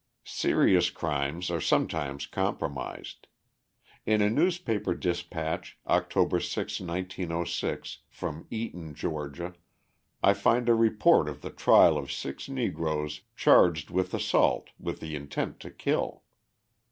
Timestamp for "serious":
0.25-0.89